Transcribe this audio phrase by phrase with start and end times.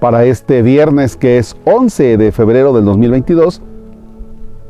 [0.00, 3.60] Para este viernes que es 11 de febrero del 2022,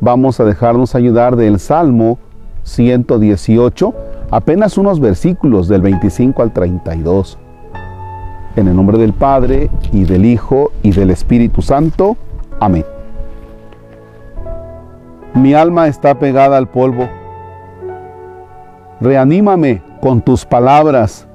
[0.00, 2.18] vamos a dejarnos ayudar del Salmo
[2.62, 3.94] 118,
[4.30, 7.38] apenas unos versículos del 25 al 32.
[8.56, 12.16] En el nombre del Padre y del Hijo y del Espíritu Santo.
[12.58, 12.86] Amén.
[15.34, 17.06] Mi alma está pegada al polvo.
[19.02, 21.28] Reanímame con tus palabras.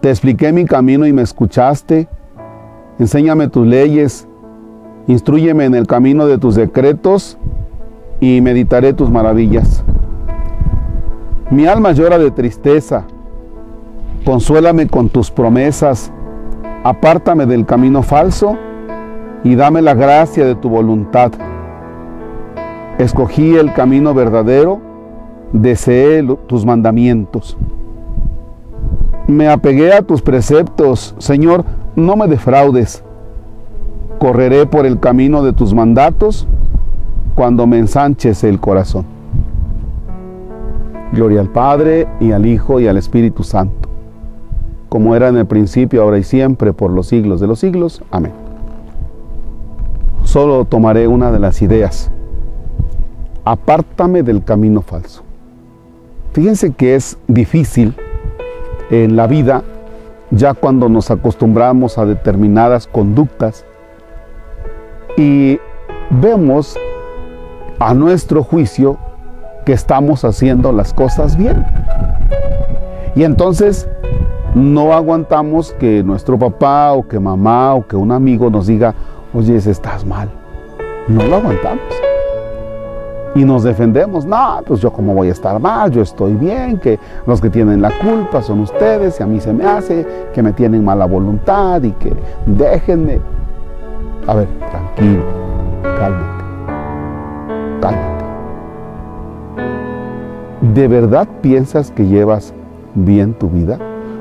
[0.00, 2.08] Te expliqué mi camino y me escuchaste.
[3.00, 4.28] Enséñame tus leyes,
[5.06, 7.38] instruyeme en el camino de tus decretos
[8.20, 9.82] y meditaré tus maravillas.
[11.50, 13.04] Mi alma llora de tristeza,
[14.26, 16.12] consuélame con tus promesas,
[16.84, 18.58] apártame del camino falso
[19.44, 21.32] y dame la gracia de tu voluntad.
[22.98, 24.78] Escogí el camino verdadero,
[25.54, 27.56] deseé tus mandamientos.
[29.26, 31.64] Me apegué a tus preceptos, Señor,
[31.96, 33.02] no me defraudes.
[34.18, 36.46] Correré por el camino de tus mandatos
[37.34, 39.04] cuando me ensanches el corazón.
[41.12, 43.88] Gloria al Padre y al Hijo y al Espíritu Santo,
[44.88, 48.02] como era en el principio, ahora y siempre, por los siglos de los siglos.
[48.10, 48.32] Amén.
[50.22, 52.10] Solo tomaré una de las ideas.
[53.44, 55.22] Apártame del camino falso.
[56.32, 57.96] Fíjense que es difícil
[58.90, 59.64] en la vida
[60.30, 63.64] ya cuando nos acostumbramos a determinadas conductas
[65.16, 65.58] y
[66.10, 66.76] vemos
[67.78, 68.98] a nuestro juicio
[69.64, 71.64] que estamos haciendo las cosas bien.
[73.14, 73.88] Y entonces
[74.54, 78.94] no aguantamos que nuestro papá o que mamá o que un amigo nos diga,
[79.34, 80.30] oye, estás mal.
[81.08, 82.09] No lo aguantamos
[83.34, 84.24] y nos defendemos.
[84.24, 87.80] No, pues yo como voy a estar mal, yo estoy bien, que los que tienen
[87.82, 91.82] la culpa son ustedes y a mí se me hace que me tienen mala voluntad
[91.82, 92.12] y que
[92.46, 93.20] déjenme.
[94.26, 95.22] A ver, tranquilo,
[95.82, 96.44] cálmate,
[97.80, 98.24] cálmate.
[100.74, 102.52] ¿De verdad piensas que llevas
[102.94, 103.78] bien tu vida?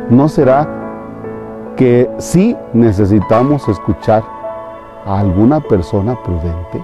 [0.09, 0.67] ¿No será
[1.75, 4.23] que sí necesitamos escuchar
[5.05, 6.83] a alguna persona prudente?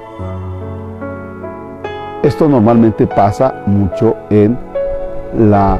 [2.25, 4.57] Esto normalmente pasa mucho en
[5.37, 5.79] la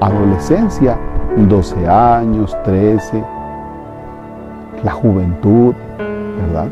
[0.00, 0.98] adolescencia,
[1.36, 3.22] 12 años, 13,
[4.82, 5.72] la juventud,
[6.40, 6.66] ¿verdad?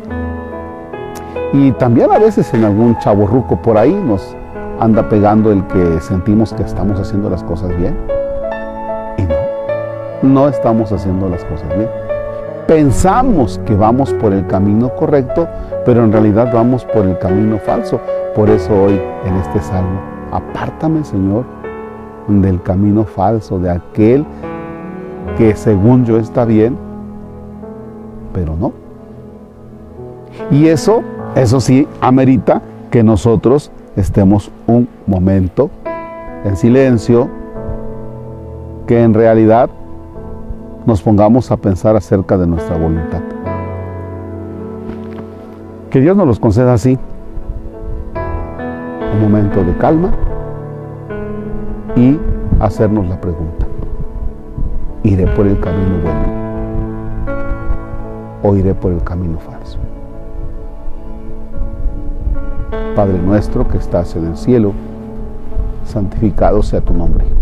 [1.52, 4.36] Y también a veces en algún chaborruco por ahí nos
[4.80, 7.96] anda pegando el que sentimos que estamos haciendo las cosas bien.
[9.16, 9.22] Y
[10.26, 12.01] no, no estamos haciendo las cosas bien.
[12.72, 15.46] Pensamos que vamos por el camino correcto,
[15.84, 18.00] pero en realidad vamos por el camino falso.
[18.34, 20.00] Por eso hoy en este salmo,
[20.30, 21.44] apártame Señor
[22.28, 24.24] del camino falso, de aquel
[25.36, 26.78] que según yo está bien,
[28.32, 28.72] pero no.
[30.50, 31.02] Y eso,
[31.34, 35.68] eso sí, amerita que nosotros estemos un momento
[36.42, 37.28] en silencio,
[38.86, 39.68] que en realidad
[40.86, 43.20] nos pongamos a pensar acerca de nuestra voluntad.
[45.90, 46.98] Que Dios nos los conceda así
[49.14, 50.10] un momento de calma
[51.96, 52.18] y
[52.60, 53.66] hacernos la pregunta.
[55.02, 56.42] ¿Iré por el camino bueno
[58.42, 59.78] o iré por el camino falso?
[62.96, 64.72] Padre nuestro que estás en el cielo,
[65.84, 67.41] santificado sea tu nombre.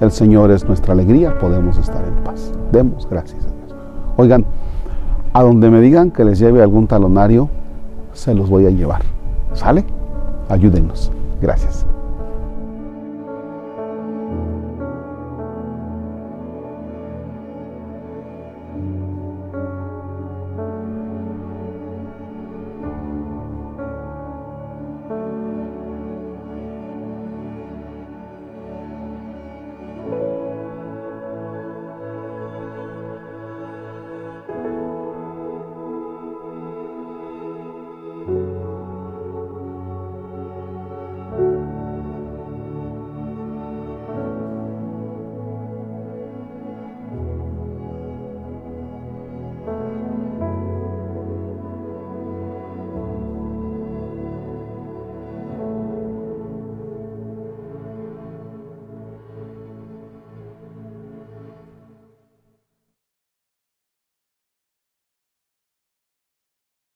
[0.00, 2.52] El Señor es nuestra alegría, podemos estar en paz.
[2.72, 3.78] Demos gracias a Dios.
[4.16, 4.44] Oigan,
[5.32, 7.48] a donde me digan que les lleve algún talonario,
[8.12, 9.02] se los voy a llevar.
[9.52, 9.84] ¿Sale?
[10.48, 11.12] Ayúdennos.
[11.40, 11.86] Gracias.